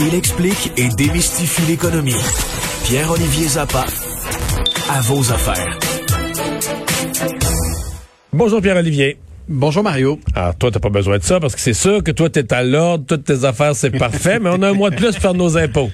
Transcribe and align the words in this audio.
Il 0.00 0.14
explique 0.14 0.72
et 0.76 0.88
démystifie 0.88 1.62
l'économie. 1.62 2.14
Pierre-Olivier 2.84 3.48
Zappa, 3.48 3.86
à 4.90 5.00
vos 5.00 5.32
affaires. 5.32 5.78
Bonjour 8.32 8.60
Pierre-Olivier. 8.60 9.16
Bonjour 9.48 9.82
Mario. 9.82 10.20
Alors 10.34 10.56
toi, 10.56 10.70
t'as 10.70 10.80
pas 10.80 10.90
besoin 10.90 11.18
de 11.18 11.22
ça 11.22 11.40
parce 11.40 11.54
que 11.54 11.60
c'est 11.60 11.74
sûr 11.74 12.02
que 12.02 12.10
toi, 12.10 12.28
t'es 12.28 12.52
à 12.52 12.62
l'ordre, 12.62 13.04
toutes 13.06 13.24
tes 13.24 13.44
affaires, 13.44 13.74
c'est 13.74 13.90
parfait, 13.90 14.38
mais 14.38 14.50
on 14.52 14.60
a 14.62 14.68
un 14.70 14.74
mois 14.74 14.90
de 14.90 14.96
plus 14.96 15.12
pour 15.12 15.22
faire 15.22 15.34
nos 15.34 15.56
impôts. 15.56 15.90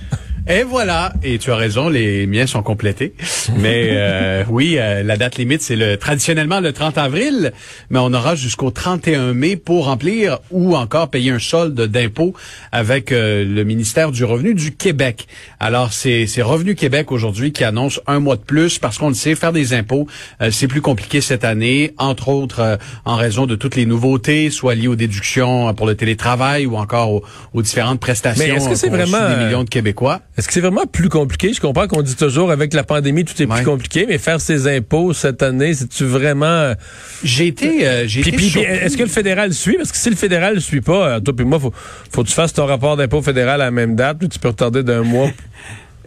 Et 0.51 0.65
voilà, 0.65 1.13
et 1.23 1.39
tu 1.39 1.53
as 1.53 1.57
raison, 1.57 1.89
les 1.89 2.27
miens 2.27 2.45
sont 2.49 2.65
complétés. 2.65 3.15
Mais 3.57 3.91
euh, 3.93 4.43
oui, 4.49 4.79
euh, 4.79 5.05
la 5.05 5.17
date 5.17 5.37
limite, 5.39 5.63
c'est 5.63 5.77
le 5.77 5.97
traditionnellement 5.97 6.59
le 6.59 6.73
30 6.73 6.99
avril, 6.99 7.53
mais 7.89 8.01
on 8.01 8.13
aura 8.13 8.35
jusqu'au 8.35 8.73
31 8.73 9.33
mai 9.33 9.55
pour 9.55 9.85
remplir 9.85 10.41
ou 10.51 10.75
encore 10.75 11.09
payer 11.09 11.31
un 11.31 11.39
solde 11.39 11.81
d'impôt 11.81 12.35
avec 12.73 13.13
euh, 13.13 13.45
le 13.45 13.63
ministère 13.63 14.11
du 14.11 14.25
Revenu 14.25 14.55
du 14.55 14.73
Québec. 14.73 15.29
Alors, 15.61 15.93
c'est 15.93 16.27
c'est 16.27 16.42
Revenu 16.42 16.75
Québec 16.75 17.12
aujourd'hui 17.12 17.53
qui 17.53 17.62
annonce 17.62 18.01
un 18.09 18.19
mois 18.19 18.35
de 18.35 18.42
plus 18.42 18.81
parce 18.81 18.98
qu'on 18.98 19.09
le 19.09 19.14
sait, 19.14 19.37
faire 19.37 19.53
des 19.53 19.73
impôts, 19.73 20.09
euh, 20.42 20.51
c'est 20.51 20.67
plus 20.67 20.83
compliqué 20.83 21.20
cette 21.20 21.45
année, 21.45 21.95
entre 21.97 22.29
autres 22.29 22.59
euh, 22.59 22.77
en 23.05 23.14
raison 23.14 23.47
de 23.47 23.55
toutes 23.55 23.77
les 23.77 23.87
nouveautés, 23.87 24.51
soit 24.51 24.75
liées 24.75 24.89
aux 24.89 24.97
déductions 24.97 25.73
pour 25.75 25.87
le 25.87 25.95
télétravail 25.95 26.67
ou 26.67 26.77
encore 26.77 27.12
aux, 27.12 27.23
aux 27.55 27.62
différentes 27.62 28.01
prestations 28.01 28.45
Mais 28.45 28.55
est-ce 28.55 28.69
que 28.69 28.75
c'est 28.75 28.89
vraiment, 28.89 29.29
des 29.29 29.45
millions 29.45 29.62
de 29.62 29.69
Québécois. 29.69 30.23
Est-ce 30.41 30.48
que 30.48 30.55
c'est 30.55 30.60
vraiment 30.62 30.86
plus 30.86 31.10
compliqué? 31.10 31.52
Je 31.52 31.60
comprends 31.60 31.86
qu'on 31.86 32.00
dit 32.00 32.16
toujours 32.16 32.50
avec 32.50 32.72
la 32.72 32.83
pandémie, 32.83 33.27
tout 33.27 33.34
est 33.42 33.46
Ouais. 33.46 33.56
plus 33.56 33.64
compliqué, 33.66 34.06
mais 34.08 34.16
faire 34.16 34.41
ses 34.41 34.66
impôts 34.74 35.12
cette 35.12 35.42
année, 35.42 35.74
c'est-tu 35.74 36.05
vraiment... 36.05 36.72
J'ai 37.22 37.48
été, 37.48 37.86
euh, 37.86 38.05
j'ai 38.06 38.20
été 38.20 38.38
surpris. 38.38 38.62
est-ce 38.72 38.96
que 38.96 39.02
le 39.02 39.11
fédéral 39.11 39.52
suit? 39.52 39.77
Parce 39.77 39.92
que 39.92 39.98
si 39.98 40.08
le 40.08 40.16
fédéral 40.16 40.55
ne 40.55 40.61
suit 40.61 40.80
pas, 40.80 41.08
euh, 41.16 41.20
toi 41.20 41.36
puis 41.36 41.44
moi, 41.44 41.61
faut, 41.61 41.74
faut 42.11 42.22
que 42.22 42.28
tu 42.28 42.33
fasses 42.34 42.55
ton 42.55 42.64
rapport 42.64 42.96
d'impôt 42.96 43.20
fédéral 43.20 43.61
à 43.61 43.66
la 43.66 43.70
même 43.70 43.94
date, 43.96 44.16
puis 44.18 44.30
tu 44.30 44.38
peux 44.38 44.48
retarder 44.48 44.83
d'un 44.83 45.02
mois. 45.02 45.30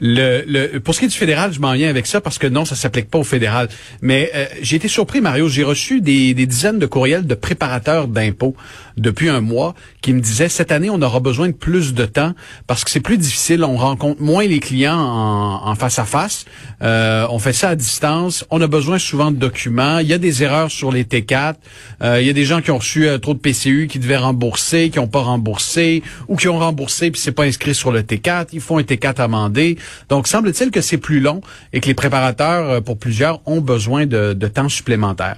Le, 0.05 0.43
le, 0.45 0.79
pour 0.81 0.93
ce 0.93 0.99
qui 0.99 1.05
est 1.05 1.07
du 1.07 1.15
fédéral, 1.15 1.53
je 1.53 1.61
m'en 1.61 1.71
viens 1.71 1.89
avec 1.89 2.07
ça 2.07 2.19
parce 2.19 2.37
que 2.37 2.45
non, 2.45 2.65
ça 2.65 2.75
s'applique 2.75 3.09
pas 3.09 3.19
au 3.19 3.23
fédéral. 3.23 3.69
Mais 4.01 4.29
euh, 4.35 4.45
j'ai 4.61 4.75
été 4.75 4.89
surpris, 4.89 5.21
Mario. 5.21 5.47
J'ai 5.47 5.63
reçu 5.63 6.01
des, 6.01 6.33
des 6.33 6.45
dizaines 6.45 6.77
de 6.77 6.85
courriels 6.85 7.25
de 7.25 7.35
préparateurs 7.35 8.09
d'impôts 8.09 8.53
depuis 8.97 9.29
un 9.29 9.41
mois 9.41 9.73
qui 10.01 10.13
me 10.13 10.19
disaient 10.19 10.49
cette 10.49 10.71
année, 10.71 10.89
on 10.89 11.01
aura 11.01 11.19
besoin 11.19 11.47
de 11.47 11.53
plus 11.53 11.93
de 11.93 12.05
temps 12.05 12.33
parce 12.67 12.83
que 12.83 12.91
c'est 12.91 12.99
plus 12.99 13.17
difficile. 13.17 13.63
On 13.63 13.77
rencontre 13.77 14.21
moins 14.21 14.45
les 14.45 14.59
clients 14.59 14.99
en, 14.99 15.67
en 15.67 15.75
face 15.75 15.99
à 15.99 16.05
face. 16.05 16.45
Euh, 16.81 17.25
on 17.29 17.39
fait 17.39 17.53
ça 17.53 17.69
à 17.69 17.75
distance. 17.75 18.45
On 18.51 18.61
a 18.61 18.67
besoin 18.67 18.99
souvent 18.99 19.31
de 19.31 19.37
documents. 19.37 19.99
Il 19.99 20.07
y 20.07 20.13
a 20.13 20.17
des 20.17 20.43
erreurs 20.43 20.69
sur 20.69 20.91
les 20.91 21.05
T4. 21.05 21.55
Euh, 22.01 22.21
il 22.21 22.27
y 22.27 22.29
a 22.29 22.33
des 22.33 22.45
gens 22.45 22.61
qui 22.61 22.71
ont 22.71 22.77
reçu 22.77 23.07
euh, 23.07 23.17
trop 23.17 23.33
de 23.33 23.39
PCU 23.39 23.87
qui 23.89 23.99
devaient 23.99 24.17
rembourser, 24.17 24.89
qui 24.89 24.99
n'ont 24.99 25.07
pas 25.07 25.21
remboursé 25.21 26.03
ou 26.27 26.35
qui 26.35 26.47
ont 26.47 26.59
remboursé 26.59 27.11
puis 27.11 27.21
c'est 27.21 27.31
pas 27.31 27.43
inscrit 27.43 27.73
sur 27.73 27.91
le 27.91 28.01
T4. 28.01 28.47
Ils 28.53 28.61
font 28.61 28.77
un 28.77 28.83
T4 28.83 29.21
amendé. 29.21 29.77
Donc, 30.09 30.27
semble-t-il 30.27 30.71
que 30.71 30.81
c'est 30.81 30.97
plus 30.97 31.19
long 31.19 31.41
et 31.73 31.79
que 31.79 31.87
les 31.87 31.93
préparateurs, 31.93 32.69
euh, 32.69 32.81
pour 32.81 32.97
plusieurs, 32.97 33.39
ont 33.47 33.61
besoin 33.61 34.05
de, 34.05 34.33
de 34.33 34.47
temps 34.47 34.69
supplémentaire. 34.69 35.37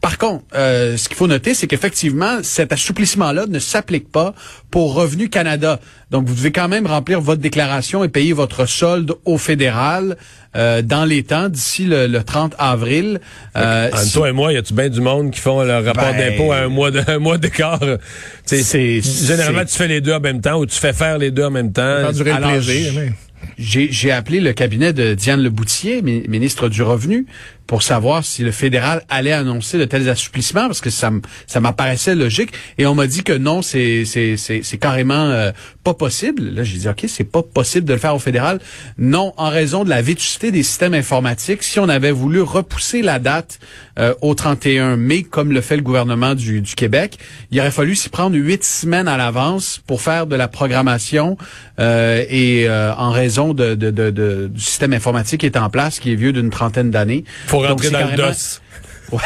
Par 0.00 0.16
contre, 0.16 0.44
euh, 0.54 0.96
ce 0.96 1.08
qu'il 1.08 1.16
faut 1.18 1.26
noter, 1.26 1.52
c'est 1.52 1.66
qu'effectivement, 1.66 2.38
cet 2.42 2.72
assouplissement-là 2.72 3.44
ne 3.46 3.58
s'applique 3.58 4.10
pas 4.10 4.32
pour 4.70 4.94
Revenu 4.94 5.28
Canada. 5.28 5.78
Donc, 6.10 6.26
vous 6.26 6.34
devez 6.34 6.52
quand 6.52 6.68
même 6.68 6.86
remplir 6.86 7.20
votre 7.20 7.42
déclaration 7.42 8.02
et 8.02 8.08
payer 8.08 8.32
votre 8.32 8.64
solde 8.64 9.12
au 9.26 9.36
fédéral 9.36 10.16
euh, 10.56 10.80
dans 10.80 11.04
les 11.04 11.22
temps 11.22 11.50
d'ici 11.50 11.84
le, 11.84 12.06
le 12.06 12.22
30 12.24 12.54
avril. 12.58 13.20
Euh, 13.56 13.88
Entre 13.92 14.12
toi 14.12 14.30
et 14.30 14.32
moi, 14.32 14.54
y 14.54 14.56
a-tu 14.56 14.72
bien 14.72 14.88
du 14.88 15.02
monde 15.02 15.32
qui 15.32 15.40
font 15.40 15.62
leur 15.62 15.84
rapport 15.84 16.12
Ben- 16.14 16.30
d'impôt 16.30 16.50
à 16.52 16.60
un 16.60 16.68
mois 16.68 16.90
de, 16.90 17.02
un 17.06 17.18
mois 17.18 17.36
d'écart? 17.36 17.78
Tu 17.80 17.96
sais, 18.46 18.62
C'est- 18.62 19.26
Généralement, 19.26 19.66
tu 19.66 19.76
fais 19.76 19.86
les 19.88 20.00
deux 20.00 20.14
en 20.14 20.20
même 20.20 20.40
temps 20.40 20.58
ou 20.58 20.64
tu 20.64 20.78
fais 20.78 20.94
faire 20.94 21.18
les 21.18 21.30
deux 21.30 21.44
en 21.44 21.50
même 21.50 21.72
temps. 21.72 22.10
Faire 22.14 22.36
Alors, 22.36 22.52
plaisir. 22.52 22.92
J'ai 23.58 24.10
appelé 24.10 24.40
le 24.40 24.52
cabinet 24.52 24.92
de 24.92 25.14
Diane 25.14 25.40
Leboutier, 25.42 26.02
mi- 26.02 26.24
ministre 26.28 26.68
du 26.68 26.82
Revenu, 26.82 27.26
pour 27.70 27.84
savoir 27.84 28.24
si 28.24 28.42
le 28.42 28.50
fédéral 28.50 29.04
allait 29.08 29.30
annoncer 29.30 29.78
de 29.78 29.84
tels 29.84 30.08
assouplissements, 30.08 30.66
parce 30.66 30.80
que 30.80 30.90
ça 30.90 31.12
ça 31.46 31.60
m'apparaissait 31.60 32.16
logique. 32.16 32.50
Et 32.78 32.84
on 32.86 32.96
m'a 32.96 33.06
dit 33.06 33.22
que 33.22 33.32
non, 33.32 33.62
c'est 33.62 34.04
c'est 34.04 34.36
c'est 34.36 34.78
carrément 34.78 35.14
euh, 35.30 35.52
pas 35.84 35.94
possible. 35.94 36.42
Là, 36.52 36.64
j'ai 36.64 36.78
dit 36.78 36.88
ok, 36.88 37.04
c'est 37.06 37.22
pas 37.22 37.44
possible 37.44 37.86
de 37.86 37.92
le 37.92 38.00
faire 38.00 38.16
au 38.16 38.18
fédéral. 38.18 38.58
Non, 38.98 39.32
en 39.36 39.50
raison 39.50 39.84
de 39.84 39.88
la 39.88 40.02
vétusté 40.02 40.50
des 40.50 40.64
systèmes 40.64 40.94
informatiques. 40.94 41.62
Si 41.62 41.78
on 41.78 41.88
avait 41.88 42.10
voulu 42.10 42.40
repousser 42.40 43.02
la 43.02 43.20
date 43.20 43.60
euh, 44.00 44.14
au 44.20 44.34
31 44.34 44.96
mai, 44.96 45.22
comme 45.22 45.52
le 45.52 45.60
fait 45.60 45.76
le 45.76 45.82
gouvernement 45.82 46.34
du, 46.34 46.62
du 46.62 46.74
Québec, 46.74 47.18
il 47.52 47.60
aurait 47.60 47.70
fallu 47.70 47.94
s'y 47.94 48.08
prendre 48.08 48.34
huit 48.36 48.64
semaines 48.64 49.06
à 49.06 49.16
l'avance 49.16 49.80
pour 49.86 50.02
faire 50.02 50.26
de 50.26 50.34
la 50.34 50.48
programmation 50.48 51.38
euh, 51.78 52.24
et 52.28 52.68
euh, 52.68 52.92
en 52.96 53.12
raison 53.12 53.54
de, 53.54 53.76
de, 53.76 53.90
de- 53.92 54.48
du 54.52 54.60
système 54.60 54.92
informatique 54.92 55.40
qui 55.42 55.46
est 55.46 55.56
en 55.56 55.70
place, 55.70 56.00
qui 56.00 56.10
est 56.10 56.16
vieux 56.16 56.32
d'une 56.32 56.50
trentaine 56.50 56.90
d'années. 56.90 57.22
Donc, 57.62 57.70
rentrer 57.82 57.90
dans 57.90 57.98
le 58.00 58.04
carrément- 58.16 58.28
dos. 59.10 59.18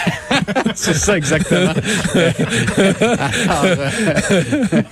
C'est 0.74 0.94
ça 0.94 1.16
exactement. 1.16 1.72
Alors, 2.14 3.64
euh, 3.64 3.90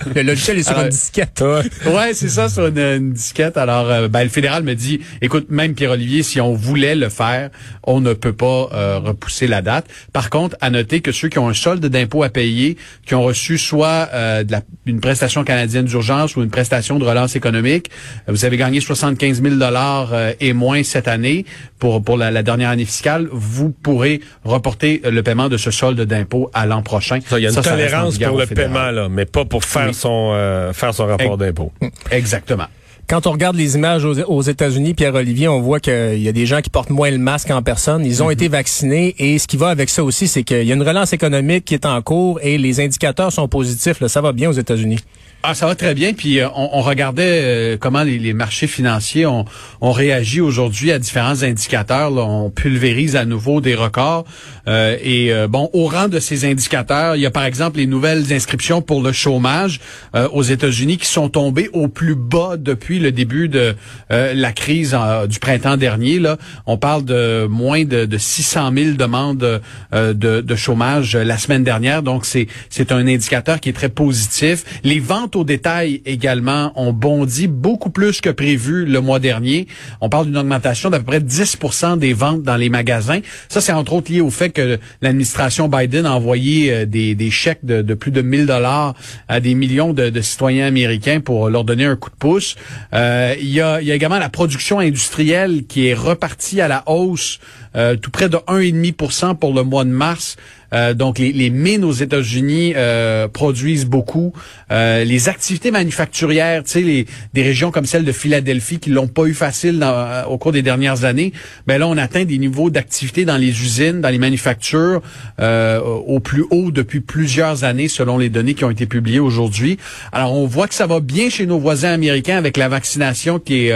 Le 0.15 0.21
logiciel 0.21 0.57
est 0.59 0.63
sur 0.63 0.71
Alors, 0.71 0.83
une 0.85 0.89
disquette. 0.89 1.43
ouais, 1.85 2.13
c'est 2.13 2.29
ça 2.29 2.49
sur 2.49 2.67
une, 2.67 2.77
une 2.79 3.13
disquette. 3.13 3.57
Alors, 3.57 3.89
euh, 3.89 4.07
ben, 4.07 4.23
le 4.23 4.29
fédéral 4.29 4.63
me 4.63 4.73
dit, 4.73 5.01
écoute, 5.21 5.47
même 5.49 5.73
Pierre-Olivier, 5.73 6.23
si 6.23 6.39
on 6.41 6.53
voulait 6.53 6.95
le 6.95 7.09
faire, 7.09 7.49
on 7.83 7.99
ne 8.01 8.13
peut 8.13 8.33
pas 8.33 8.69
euh, 8.73 8.99
repousser 8.99 9.47
la 9.47 9.61
date. 9.61 9.85
Par 10.11 10.29
contre, 10.29 10.55
à 10.61 10.69
noter 10.69 11.01
que 11.01 11.11
ceux 11.11 11.29
qui 11.29 11.39
ont 11.39 11.49
un 11.49 11.53
solde 11.53 11.85
d'impôt 11.85 12.23
à 12.23 12.29
payer, 12.29 12.77
qui 13.05 13.15
ont 13.15 13.23
reçu 13.23 13.57
soit 13.57 14.09
euh, 14.13 14.43
de 14.43 14.51
la, 14.51 14.61
une 14.85 14.99
prestation 14.99 15.43
canadienne 15.43 15.85
d'urgence 15.85 16.35
ou 16.35 16.43
une 16.43 16.49
prestation 16.49 16.99
de 16.99 17.05
relance 17.05 17.35
économique, 17.35 17.89
euh, 18.29 18.31
vous 18.31 18.45
avez 18.45 18.57
gagné 18.57 18.79
75 18.79 19.41
000 19.41 19.55
dollars 19.55 20.11
euh, 20.13 20.31
et 20.39 20.53
moins 20.53 20.83
cette 20.83 21.07
année 21.07 21.45
pour 21.79 22.03
pour 22.03 22.17
la, 22.17 22.31
la 22.31 22.43
dernière 22.43 22.69
année 22.69 22.85
fiscale, 22.85 23.27
vous 23.31 23.69
pourrez 23.69 24.21
reporter 24.43 24.82
le 25.03 25.21
paiement 25.23 25.49
de 25.49 25.57
ce 25.57 25.71
solde 25.71 25.99
d'impôt 26.01 26.49
à 26.53 26.65
l'an 26.65 26.81
prochain. 26.81 27.19
Ça, 27.27 27.39
Il 27.39 27.43
y 27.43 27.45
a 27.45 27.49
une 27.49 27.55
Ça, 27.55 27.61
tolérance 27.61 28.17
pour 28.17 28.37
le 28.37 28.45
paiement, 28.45 28.91
là, 28.91 29.07
mais 29.09 29.25
pas 29.25 29.45
pour 29.45 29.63
faire 29.63 29.87
Oui. 29.87 29.93
son 29.93 30.31
euh, 30.33 30.73
faire 30.73 30.93
son 30.93 31.05
rapport 31.05 31.37
d'impôt. 31.37 31.71
Exactement. 32.11 32.65
Quand 33.07 33.27
on 33.27 33.31
regarde 33.31 33.57
les 33.57 33.75
images 33.75 34.05
aux, 34.05 34.17
aux 34.21 34.41
États-Unis, 34.41 34.93
Pierre-Olivier, 34.93 35.49
on 35.49 35.59
voit 35.59 35.81
qu'il 35.81 36.21
y 36.21 36.29
a 36.29 36.31
des 36.31 36.45
gens 36.45 36.61
qui 36.61 36.69
portent 36.69 36.89
moins 36.89 37.11
le 37.11 37.17
masque 37.17 37.51
en 37.51 37.61
personne. 37.61 38.05
Ils 38.05 38.23
ont 38.23 38.29
été 38.29 38.47
vaccinés 38.47 39.13
et 39.19 39.37
ce 39.39 39.45
qui 39.47 39.57
va 39.57 39.67
avec 39.69 39.89
ça 39.89 40.03
aussi, 40.05 40.27
c'est 40.29 40.43
qu'il 40.43 40.63
y 40.63 40.71
a 40.71 40.75
une 40.75 40.87
relance 40.87 41.11
économique 41.11 41.65
qui 41.65 41.73
est 41.73 41.85
en 41.85 42.01
cours 42.01 42.39
et 42.41 42.57
les 42.57 42.79
indicateurs 42.79 43.31
sont 43.33 43.49
positifs. 43.49 43.99
là. 43.99 44.07
Ça 44.07 44.21
va 44.21 44.31
bien 44.31 44.49
aux 44.49 44.53
États-Unis? 44.53 44.99
Ah, 45.45 45.53
ça 45.53 45.65
va 45.67 45.75
très 45.75 45.93
bien. 45.93 46.13
Puis 46.13 46.39
euh, 46.39 46.47
on, 46.55 46.69
on 46.71 46.81
regardait 46.81 47.41
euh, 47.43 47.77
comment 47.77 48.03
les, 48.03 48.17
les 48.17 48.31
marchés 48.31 48.67
financiers 48.67 49.25
ont, 49.25 49.43
ont 49.81 49.91
réagi 49.91 50.39
aujourd'hui 50.39 50.89
à 50.93 50.97
différents 50.99 51.43
indicateurs. 51.43 52.09
là. 52.09 52.21
On 52.23 52.49
pulvérise 52.49 53.17
à 53.17 53.25
nouveau 53.25 53.59
des 53.59 53.75
records. 53.75 54.23
Euh, 54.67 54.97
et 55.01 55.33
euh, 55.33 55.47
bon, 55.47 55.69
au 55.73 55.87
rang 55.87 56.07
de 56.07 56.19
ces 56.19 56.45
indicateurs, 56.45 57.15
il 57.15 57.21
y 57.21 57.25
a 57.25 57.31
par 57.31 57.43
exemple 57.43 57.77
les 57.77 57.87
nouvelles 57.87 58.31
inscriptions 58.31 58.81
pour 58.81 59.01
le 59.01 59.11
chômage 59.11 59.79
euh, 60.15 60.27
aux 60.29 60.43
États-Unis 60.43 60.97
qui 60.97 61.07
sont 61.07 61.29
tombées 61.29 61.69
au 61.73 61.87
plus 61.87 62.15
bas 62.15 62.55
depuis 62.57 62.99
le 62.99 63.11
début 63.11 63.49
de 63.49 63.75
euh, 64.11 64.33
la 64.33 64.51
crise 64.53 64.95
euh, 64.97 65.27
du 65.27 65.39
printemps 65.39 65.77
dernier. 65.77 66.19
Là, 66.19 66.37
on 66.65 66.77
parle 66.77 67.03
de 67.03 67.45
moins 67.49 67.83
de, 67.83 68.05
de 68.05 68.17
600 68.17 68.71
000 68.75 68.91
demandes 68.95 69.61
euh, 69.93 70.13
de, 70.13 70.41
de 70.41 70.55
chômage 70.55 71.15
la 71.15 71.37
semaine 71.37 71.63
dernière. 71.63 72.03
Donc 72.03 72.25
c'est 72.25 72.47
c'est 72.69 72.91
un 72.91 73.05
indicateur 73.05 73.59
qui 73.59 73.69
est 73.69 73.73
très 73.73 73.89
positif. 73.89 74.63
Les 74.83 74.99
ventes 74.99 75.35
au 75.35 75.43
détail 75.43 76.01
également 76.05 76.71
ont 76.75 76.93
bondi 76.93 77.47
beaucoup 77.47 77.89
plus 77.89 78.21
que 78.21 78.29
prévu 78.29 78.85
le 78.85 79.01
mois 79.01 79.19
dernier. 79.19 79.67
On 79.99 80.09
parle 80.09 80.27
d'une 80.27 80.37
augmentation 80.37 80.89
d'à 80.89 80.99
peu 80.99 81.05
près 81.05 81.19
10% 81.19 81.97
des 81.97 82.13
ventes 82.13 82.43
dans 82.43 82.55
les 82.55 82.69
magasins. 82.69 83.19
Ça, 83.49 83.59
c'est 83.59 83.73
entre 83.73 83.93
autres 83.93 84.11
lié 84.11 84.21
au 84.21 84.29
fait 84.29 84.52
que 84.53 84.79
l'administration 85.01 85.67
Biden 85.67 86.05
a 86.05 86.13
envoyé 86.13 86.71
euh, 86.71 86.85
des, 86.85 87.31
chèques 87.31 87.65
de, 87.65 87.93
plus 87.93 88.11
de 88.11 88.21
1000 88.21 88.45
dollars 88.45 88.93
à 89.27 89.39
des 89.39 89.55
millions 89.55 89.93
de, 89.93 90.21
citoyens 90.21 90.67
américains 90.67 91.19
pour 91.19 91.49
leur 91.49 91.63
donner 91.63 91.85
un 91.85 91.95
coup 91.95 92.09
de 92.09 92.15
pouce. 92.15 92.55
Euh, 92.93 93.35
il 93.39 93.49
y 93.49 93.61
a 93.61 93.81
également 93.81 94.19
la 94.19 94.29
production 94.29 94.79
industrielle 94.79 95.65
qui 95.67 95.87
est 95.87 95.93
repartie 95.93 96.61
à 96.61 96.67
la 96.67 96.83
hausse 96.87 97.39
euh, 97.75 97.95
tout 97.95 98.11
près 98.11 98.29
de 98.29 98.37
1,5% 98.37 99.35
pour 99.37 99.53
le 99.53 99.63
mois 99.63 99.83
de 99.83 99.89
mars. 99.89 100.37
Euh, 100.73 100.93
donc, 100.93 101.19
les, 101.19 101.31
les, 101.31 101.49
mines 101.49 101.83
aux 101.83 101.91
États-Unis 101.91 102.73
euh, 102.75 103.27
produisent 103.27 103.85
beaucoup. 103.85 104.33
Euh, 104.71 105.03
les 105.03 105.29
activités 105.29 105.71
manufacturières, 105.71 106.63
tu 106.63 106.71
sais, 106.71 107.05
des 107.33 107.43
régions 107.43 107.71
comme 107.71 107.85
celle 107.85 108.05
de 108.05 108.11
Philadelphie 108.11 108.79
qui 108.79 108.89
l'ont 108.89 109.07
pas 109.07 109.25
eu 109.25 109.33
facile 109.33 109.79
dans, 109.79 110.25
au 110.25 110.37
cours 110.37 110.51
des 110.51 110.61
dernières 110.61 111.05
années, 111.05 111.31
ben 111.67 111.77
là, 111.77 111.87
on 111.87 111.97
atteint 111.97 112.25
des 112.25 112.37
niveaux 112.37 112.69
d'activité 112.69 113.25
dans 113.25 113.37
les 113.37 113.49
usines, 113.49 114.01
dans 114.01 114.09
les 114.09 114.17
manufactures, 114.17 115.01
au 115.39 116.19
plus 116.19 116.45
haut 116.49 116.71
depuis 116.71 117.01
plusieurs 117.01 117.63
années, 117.63 117.87
selon 117.87 118.17
les 118.17 118.29
données 118.29 118.53
qui 118.53 118.65
ont 118.65 118.69
été 118.69 118.85
publiées 118.85 119.19
aujourd'hui. 119.19 119.77
Alors, 120.11 120.33
on 120.33 120.47
voit 120.47 120.67
que 120.67 120.75
ça 120.75 120.87
va 120.87 120.99
bien 120.99 121.29
chez 121.29 121.45
nos 121.45 121.59
voisins 121.59 121.91
américains 121.91 122.37
avec 122.37 122.57
la 122.57 122.69
vaccination 122.69 123.39
qui 123.39 123.67
est 123.67 123.73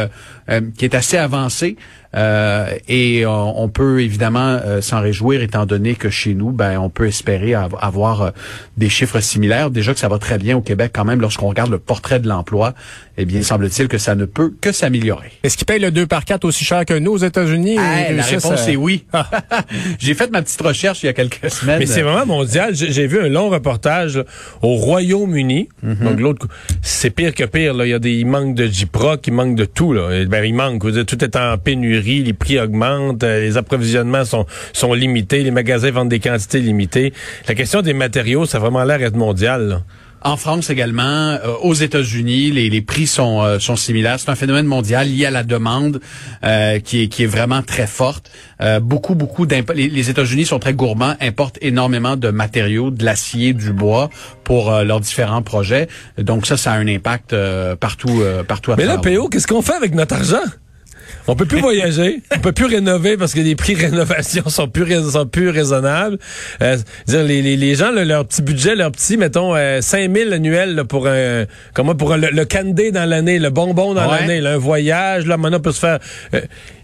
qui 0.78 0.86
est 0.86 0.96
assez 0.96 1.18
avancée. 1.18 1.76
Euh, 2.15 2.69
et 2.88 3.25
on, 3.25 3.69
peut 3.69 4.01
évidemment 4.01 4.59
euh, 4.63 4.81
s'en 4.81 5.01
réjouir 5.01 5.42
étant 5.42 5.65
donné 5.65 5.95
que 5.95 6.09
chez 6.09 6.33
nous, 6.33 6.51
ben, 6.51 6.80
on 6.80 6.89
peut 6.89 7.07
espérer 7.07 7.54
avoir 7.54 8.21
euh, 8.21 8.31
des 8.77 8.89
chiffres 8.89 9.19
similaires. 9.19 9.71
Déjà 9.71 9.94
que 9.94 10.00
ça 10.00 10.07
va 10.07 10.18
très 10.18 10.38
bien 10.38 10.57
au 10.57 10.62
Québec 10.62 10.92
quand 10.95 11.06
même 11.06 11.21
lorsqu'on 11.21 11.48
regarde 11.48 11.71
le 11.71 11.80
portrait 11.80 12.19
de 12.19 12.27
l'emploi. 12.27 12.74
Eh 13.18 13.25
bien, 13.25 13.42
semble-t-il 13.42 13.88
que 13.88 13.98
ça 13.98 14.15
ne 14.15 14.25
peut 14.25 14.54
que 14.62 14.71
s'améliorer. 14.71 15.31
Est-ce 15.44 15.57
qu'ils 15.57 15.65
payent 15.65 15.80
le 15.80 15.89
2 15.89 16.06
par 16.06 16.24
4 16.24 16.45
aussi 16.45 16.63
cher 16.63 16.86
que 16.86 16.94
nous 16.94 17.13
aux 17.13 17.18
États-Unis? 17.18 17.75
la 17.75 18.24
réponse 18.24 18.68
est 18.68 18.75
oui. 18.75 19.06
J'ai 20.00 20.13
fait 20.13 20.30
ma 20.30 20.42
petite 20.42 20.62
recherche 20.62 21.03
il 21.03 21.07
y 21.07 21.10
a 21.10 21.13
quelques 21.13 21.50
semaines. 21.50 21.80
Mais 21.80 21.88
c'est 21.88 22.03
vraiment 22.03 22.25
mondial. 22.25 22.75
J'ai 22.75 23.07
vu 23.07 23.19
un 23.19 23.30
long 23.30 23.50
reportage 23.50 24.24
au 24.62 24.75
Royaume-Uni. 24.75 25.69
Mhm. 25.81 25.95
Donc 26.03 26.19
l'autre, 26.19 26.48
c'est 26.81 27.10
pire 27.10 27.33
que 27.33 27.44
pire. 27.44 27.74
Là. 27.74 27.86
Il 27.86 27.89
y 27.89 27.94
a 27.94 28.00
des, 28.00 28.13
il 28.13 28.27
manque 28.27 28.56
de 28.56 28.68
J-Proc, 28.68 29.25
il 29.25 29.33
manque 29.33 29.56
de 29.56 29.65
tout. 29.65 29.94
Là. 29.94 30.25
Ben, 30.25 30.44
il 30.44 30.53
manque. 30.53 30.81
Tout 31.06 31.24
est 31.24 31.36
en 31.36 31.57
pénurie, 31.57 31.97
les 32.00 32.34
prix 32.34 32.60
augmentent, 32.60 33.24
euh, 33.24 33.42
les 33.42 33.58
approvisionnements 33.58 34.26
sont, 34.26 34.46
sont 34.74 34.94
limités, 34.94 35.44
les 35.44 35.52
magasins 35.52 35.92
vendent 35.92 36.10
des 36.10 36.20
quantités 36.20 36.60
limitées. 36.60 37.14
La 37.48 37.56
question 37.56 37.82
des 37.82 37.94
matériaux, 37.94 38.46
ça 38.46 38.58
a 38.58 38.62
vraiment 38.62 38.84
l'air 38.84 39.00
d'être 39.00 39.16
mondial. 39.16 39.68
Là. 39.68 39.82
En 40.22 40.36
France 40.36 40.70
également, 40.70 41.04
euh, 41.04 41.54
aux 41.62 41.74
États-Unis, 41.74 42.52
les, 42.52 42.70
les, 42.70 42.82
prix 42.82 43.06
sont, 43.06 43.44
euh, 43.44 43.60
sont 43.60 43.76
similaires. 43.76 44.20
C'est 44.20 44.30
un 44.30 44.36
phénomène 44.36 44.66
mondial 44.66 45.08
lié 45.08 45.28
à 45.28 45.32
la 45.32 45.44
demande 45.44 46.02
euh, 46.44 46.80
qui, 46.80 47.04
est, 47.04 47.08
qui 47.08 47.24
est 47.24 47.28
vraiment 47.28 47.62
très 47.62 47.88
forte. 47.88 48.32
beaucoup, 48.82 49.16
beaucoup 49.16 49.46
les, 49.46 49.90
les 49.90 50.10
États-Unis 50.10 50.46
sont 50.46 50.60
très 50.60 50.74
gourmands, 50.74 51.16
importent 51.22 51.60
énormément 51.62 52.16
de 52.18 52.30
matériaux, 52.30 52.90
de 52.90 53.06
l'acier, 53.06 53.54
du 53.54 53.72
bois 53.72 54.10
pour 54.44 54.72
leurs 54.72 55.00
différents 55.00 55.44
projets. 55.44 55.88
Donc 56.18 56.48
ça, 56.48 56.58
ça 56.58 56.74
a 56.74 56.78
un 56.78 56.88
impact 56.88 57.36
partout, 57.80 58.24
partout 58.48 58.72
à 58.72 58.76
Mais 58.76 58.86
là, 58.86 58.98
PO, 58.98 59.30
qu'est-ce 59.30 59.48
qu'on 59.48 59.62
fait 59.62 59.76
avec 59.76 59.94
notre 59.94 60.16
argent? 60.16 60.44
On 61.27 61.36
peut 61.36 61.45
plus 61.45 61.59
voyager, 61.59 62.21
on 62.36 62.39
peut 62.39 62.51
plus 62.51 62.65
rénover 62.65 63.18
parce 63.18 63.33
que 63.33 63.39
les 63.39 63.56
prix 63.56 63.75
de 63.75 63.81
rénovation 63.81 64.48
sont 64.50 64.68
plus 64.68 65.12
sont 65.12 65.25
plus 65.25 65.50
raisonnables. 65.50 66.18
Euh, 66.62 66.77
dire 67.07 67.24
les, 67.24 67.42
les, 67.42 67.57
les 67.57 67.75
gens 67.75 67.92
leur 67.92 68.25
petit 68.25 68.42
budget, 68.42 68.75
leur 68.75 68.92
petit 68.92 69.18
mettons 69.18 69.56
euh, 69.56 69.81
5000 69.81 70.33
annuels 70.33 70.83
pour 70.88 71.07
un 71.07 71.45
comment 71.74 71.95
pour 71.95 72.15
le, 72.15 72.30
le 72.30 72.45
candy 72.45 72.92
dans 72.92 73.07
l'année, 73.09 73.39
le 73.39 73.50
bonbon 73.50 73.94
dans 73.94 74.09
l'année, 74.09 74.45
un 74.45 74.57
voyage 74.57 75.25
là 75.25 75.38
maintenant 75.38 75.57
on 75.57 75.62
peut 75.62 75.71
se 75.71 75.80
faire 75.80 76.00
euh, 76.33 76.42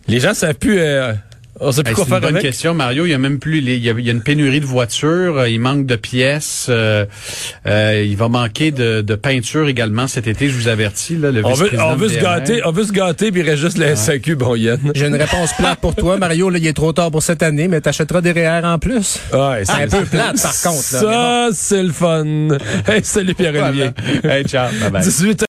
les 0.07 0.19
gens 0.19 0.33
savent 0.33 0.55
plus 0.55 0.79
euh, 0.79 1.13
on 1.59 1.71
sait 1.71 1.83
plus 1.83 1.93
quoi 1.93 2.05
faire 2.05 2.17
une 2.17 2.31
bonne 2.33 2.39
question, 2.39 2.73
Mario. 2.73 3.05
Il 3.05 3.09
y 3.09 3.13
a 3.13 3.17
même 3.17 3.39
plus, 3.39 3.59
il, 3.59 3.77
y 3.77 3.89
a, 3.89 3.93
une 3.93 4.21
pénurie 4.21 4.59
de 4.59 4.65
voitures. 4.65 5.37
Euh, 5.37 5.49
il 5.49 5.59
manque 5.59 5.85
de 5.85 5.95
pièces. 5.95 6.67
Euh, 6.69 7.05
euh, 7.67 8.03
il 8.05 8.17
va 8.17 8.27
manquer 8.27 8.71
de, 8.71 9.01
de, 9.01 9.15
peinture 9.15 9.67
également 9.67 10.07
cet 10.07 10.27
été. 10.27 10.49
Je 10.49 10.55
vous 10.55 10.67
avertis. 10.67 11.15
Là, 11.15 11.31
le 11.31 11.45
on, 11.45 11.53
veut, 11.53 11.69
on 11.79 11.95
veut 11.95 12.09
se 12.09 12.19
gâter, 12.19 12.61
on 12.65 12.71
veut 12.71 12.85
se 12.85 12.91
gâter, 12.91 13.31
puis 13.31 13.41
il 13.41 13.49
reste 13.49 13.61
juste 13.61 13.77
la 13.77 13.95
SAQ, 13.95 14.35
bon 14.35 14.55
Yann. 14.55 14.79
J'ai 14.95 15.07
une 15.07 15.15
réponse 15.15 15.53
plate 15.53 15.79
pour 15.79 15.95
toi, 15.95 16.17
Mario. 16.17 16.49
Là, 16.49 16.57
il 16.57 16.65
est 16.65 16.73
trop 16.73 16.91
tard 16.91 17.11
pour 17.11 17.21
cette 17.21 17.43
année, 17.43 17.67
mais 17.67 17.81
t'achèteras 17.81 18.21
des 18.21 18.31
REER 18.31 18.61
en 18.63 18.79
plus. 18.79 19.19
Ouais, 19.31 19.63
c'est 19.63 19.83
un 19.83 19.87
peu 19.87 20.05
plate, 20.05 20.41
par 20.41 20.61
contre. 20.61 20.83
ça, 20.83 21.49
c'est 21.53 21.83
le 21.83 21.91
fun. 21.91 22.25
Hey, 22.87 23.03
salut 23.03 23.35
Pierre-Olivier. 23.35 23.91
Hey, 24.23 24.43
ciao. 24.45 24.69
Bye 24.81 24.89
bye. 24.89 25.03
18 25.03 25.41